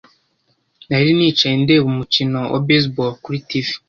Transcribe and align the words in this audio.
Nari 0.89 1.09
nicaye 1.17 1.55
ndeba 1.63 1.85
umukino 1.91 2.39
wa 2.51 2.59
baseball 2.65 3.11
kuri 3.23 3.39
TV. 3.47 3.65